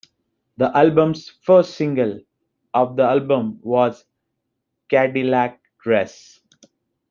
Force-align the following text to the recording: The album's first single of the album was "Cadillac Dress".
The 0.57 0.75
album's 0.75 1.29
first 1.29 1.75
single 1.75 2.21
of 2.73 2.95
the 2.95 3.03
album 3.03 3.59
was 3.61 4.03
"Cadillac 4.89 5.61
Dress". 5.79 6.39